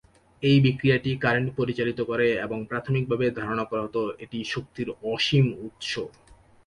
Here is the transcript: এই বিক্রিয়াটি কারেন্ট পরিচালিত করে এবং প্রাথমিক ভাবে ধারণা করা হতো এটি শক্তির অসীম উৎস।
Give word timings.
এই 0.43 0.57
বিক্রিয়াটি 0.65 1.11
কারেন্ট 1.23 1.49
পরিচালিত 1.59 1.99
করে 2.01 2.27
এবং 2.45 2.57
প্রাথমিক 2.69 3.03
ভাবে 3.11 3.25
ধারণা 3.39 3.63
করা 3.69 3.81
হতো 3.83 4.01
এটি 4.23 4.39
শক্তির 4.53 4.87
অসীম 5.11 5.45
উৎস। 5.65 5.91